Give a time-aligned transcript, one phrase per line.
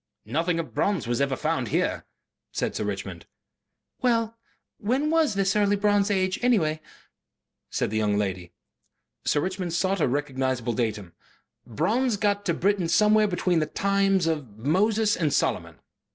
[0.25, 2.05] "Nothing of bronze has ever been found here,"
[2.51, 3.27] said Sir Richmond.
[4.01, 4.35] "Well,
[4.79, 6.79] when was this early bronze age, anyhow?"
[7.69, 8.51] said the young lady.
[9.25, 11.13] Sir Richmond sought a recognizable datum.
[11.67, 15.77] "Bronze got to Britain somewhere between the times of Moses and Solomon."